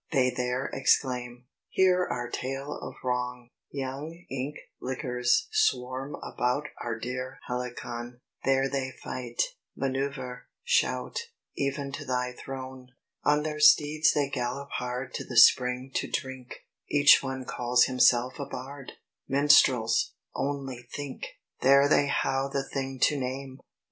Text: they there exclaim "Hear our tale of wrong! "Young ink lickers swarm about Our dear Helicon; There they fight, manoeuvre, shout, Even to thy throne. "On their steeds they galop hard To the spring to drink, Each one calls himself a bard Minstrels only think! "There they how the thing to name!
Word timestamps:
they 0.11 0.31
there 0.35 0.65
exclaim 0.73 1.45
"Hear 1.69 2.05
our 2.09 2.27
tale 2.27 2.75
of 2.81 2.95
wrong! 3.03 3.49
"Young 3.69 4.25
ink 4.31 4.55
lickers 4.81 5.47
swarm 5.51 6.15
about 6.23 6.65
Our 6.81 6.97
dear 6.97 7.37
Helicon; 7.45 8.19
There 8.43 8.67
they 8.67 8.93
fight, 9.03 9.39
manoeuvre, 9.75 10.45
shout, 10.63 11.19
Even 11.55 11.91
to 11.91 12.03
thy 12.03 12.33
throne. 12.33 12.93
"On 13.23 13.43
their 13.43 13.59
steeds 13.59 14.11
they 14.13 14.27
galop 14.27 14.69
hard 14.79 15.13
To 15.13 15.23
the 15.23 15.37
spring 15.37 15.91
to 15.93 16.09
drink, 16.09 16.65
Each 16.89 17.21
one 17.21 17.45
calls 17.45 17.83
himself 17.83 18.39
a 18.39 18.47
bard 18.47 18.93
Minstrels 19.27 20.15
only 20.33 20.81
think! 20.91 21.27
"There 21.59 21.87
they 21.87 22.07
how 22.07 22.47
the 22.47 22.67
thing 22.67 22.97
to 23.01 23.19
name! 23.19 23.59